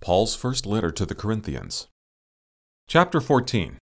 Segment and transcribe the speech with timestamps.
[0.00, 1.88] Paul's first letter to the Corinthians.
[2.86, 3.78] Chapter 14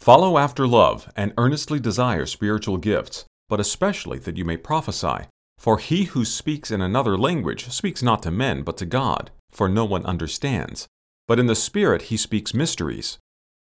[0.00, 5.26] Follow after love, and earnestly desire spiritual gifts, but especially that you may prophesy.
[5.58, 9.68] For he who speaks in another language speaks not to men, but to God, for
[9.68, 10.88] no one understands.
[11.28, 13.18] But in the Spirit he speaks mysteries.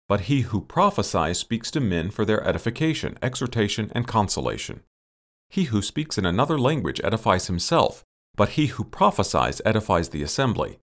[0.07, 4.81] But he who prophesies speaks to men for their edification, exhortation, and consolation.
[5.49, 8.03] He who speaks in another language edifies himself,
[8.35, 10.77] but he who prophesies edifies the assembly.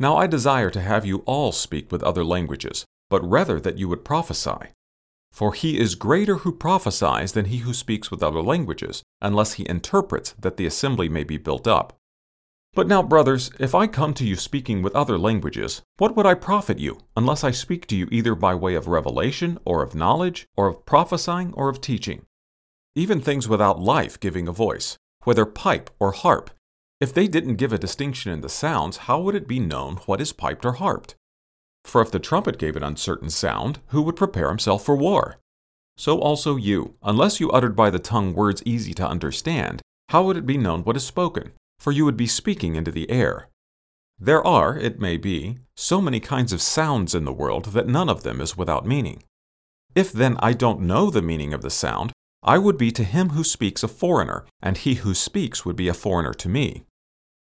[0.00, 3.88] Now I desire to have you all speak with other languages, but rather that you
[3.88, 4.72] would prophesy.
[5.32, 9.68] For he is greater who prophesies than he who speaks with other languages, unless he
[9.68, 11.94] interprets that the assembly may be built up.
[12.74, 16.34] But now, brothers, if I come to you speaking with other languages, what would I
[16.34, 20.46] profit you, unless I speak to you either by way of revelation, or of knowledge,
[20.56, 22.24] or of prophesying, or of teaching?
[22.94, 26.50] Even things without life giving a voice, whether pipe or harp,
[27.00, 30.20] if they didn't give a distinction in the sounds, how would it be known what
[30.20, 31.14] is piped or harped?
[31.84, 35.38] For if the trumpet gave an uncertain sound, who would prepare himself for war?
[35.96, 40.36] So also you, unless you uttered by the tongue words easy to understand, how would
[40.36, 41.52] it be known what is spoken?
[41.78, 43.48] For you would be speaking into the air.
[44.18, 48.08] There are, it may be, so many kinds of sounds in the world that none
[48.08, 49.22] of them is without meaning.
[49.94, 53.30] If then I don't know the meaning of the sound, I would be to him
[53.30, 56.84] who speaks a foreigner, and he who speaks would be a foreigner to me.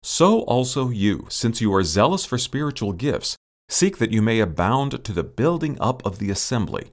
[0.02, 3.36] So also you, since you are zealous for spiritual gifts,
[3.68, 6.92] seek that you may abound to the building up of the assembly.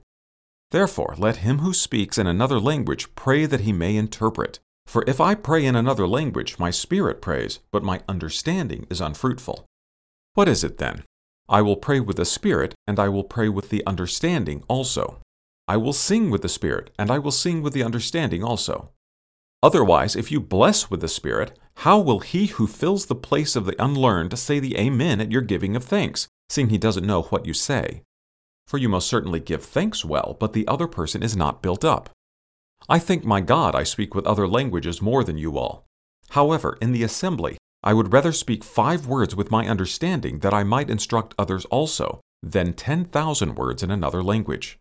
[0.70, 4.60] Therefore, let him who speaks in another language pray that he may interpret.
[4.86, 9.64] For if I pray in another language, my spirit prays, but my understanding is unfruitful.
[10.34, 11.04] What is it then?
[11.48, 15.18] I will pray with the spirit, and I will pray with the understanding also.
[15.66, 18.90] I will sing with the spirit, and I will sing with the understanding also.
[19.62, 23.66] Otherwise, if you bless with the Spirit, how will he who fills the place of
[23.66, 27.44] the unlearned say the Amen at your giving of thanks, seeing he doesn't know what
[27.44, 28.02] you say?
[28.66, 32.08] For you most certainly give thanks well, but the other person is not built up.
[32.88, 35.84] I thank my God I speak with other languages more than you all.
[36.30, 40.64] However, in the assembly, I would rather speak five words with my understanding that I
[40.64, 44.78] might instruct others also, than ten thousand words in another language.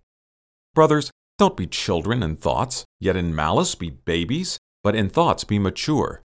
[0.74, 5.60] Brothers, don't be children in thoughts, yet in malice be babies but in thoughts be
[5.60, 6.22] mature.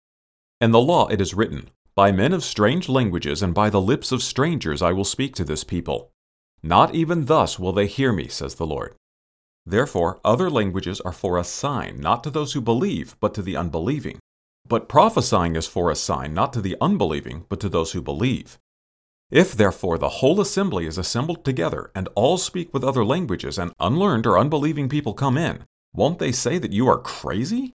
[0.61, 4.13] In the law it is written, By men of strange languages and by the lips
[4.13, 6.11] of strangers I will speak to this people.
[6.63, 8.95] Not even thus will they hear me, says the Lord.
[9.65, 13.57] Therefore, other languages are for a sign, not to those who believe, but to the
[13.57, 14.19] unbelieving.
[14.69, 18.59] But prophesying is for a sign, not to the unbelieving, but to those who believe.
[19.31, 23.73] If therefore the whole assembly is assembled together, and all speak with other languages, and
[23.81, 25.65] unlearned or unbelieving people come in,
[25.95, 27.73] won't they say that you are crazy?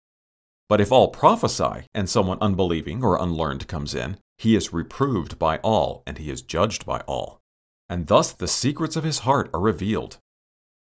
[0.73, 5.57] But if all prophesy, and someone unbelieving or unlearned comes in, he is reproved by
[5.57, 7.39] all, and he is judged by all.
[7.87, 10.17] And thus the secrets of his heart are revealed.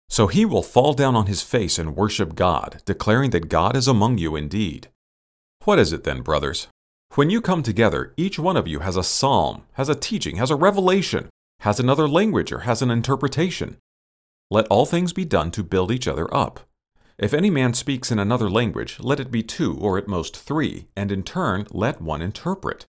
[0.08, 3.86] So he will fall down on his face and worship God, declaring that God is
[3.86, 4.88] among you indeed.
[5.64, 6.68] What is it then, brothers?
[7.14, 10.50] When you come together, each one of you has a psalm, has a teaching, has
[10.50, 11.28] a revelation,
[11.60, 13.76] has another language, or has an interpretation.
[14.50, 16.60] Let all things be done to build each other up.
[17.22, 20.88] If any man speaks in another language, let it be two or at most three,
[20.96, 22.84] and in turn let one interpret.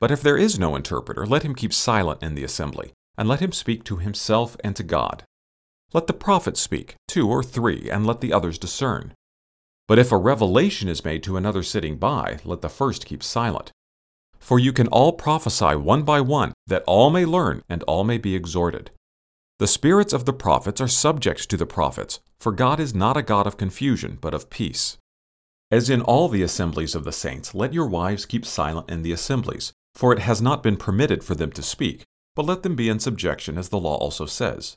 [0.00, 3.38] But if there is no interpreter, let him keep silent in the assembly, and let
[3.38, 5.22] him speak to himself and to God.
[5.92, 9.14] Let the prophet speak, two or three, and let the others discern.
[9.86, 13.70] But if a revelation is made to another sitting by, let the first keep silent.
[14.40, 18.18] For you can all prophesy one by one, that all may learn and all may
[18.18, 18.90] be exhorted.
[19.60, 23.22] The spirits of the prophets are subject to the prophets, for God is not a
[23.22, 24.96] God of confusion, but of peace.
[25.70, 29.12] As in all the assemblies of the saints, let your wives keep silent in the
[29.12, 32.02] assemblies, for it has not been permitted for them to speak,
[32.34, 34.76] but let them be in subjection, as the law also says.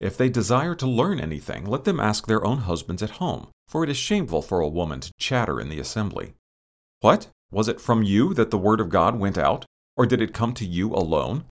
[0.00, 3.82] If they desire to learn anything, let them ask their own husbands at home, for
[3.82, 6.34] it is shameful for a woman to chatter in the assembly.
[7.00, 7.28] What?
[7.50, 9.64] Was it from you that the word of God went out,
[9.96, 11.44] or did it come to you alone?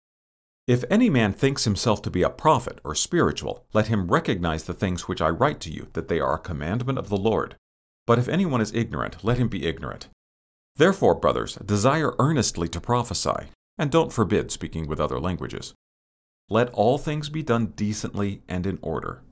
[0.67, 4.75] If any man thinks himself to be a prophet or spiritual, let him recognize the
[4.75, 7.57] things which I write to you, that they are a commandment of the Lord.
[8.07, 10.09] But if anyone is ignorant, let him be ignorant.
[10.77, 15.75] Therefore, brothers, desire earnestly to prophesy, and don't forbid speaking with other languages.
[16.49, 19.23] Let all things be done decently and in order.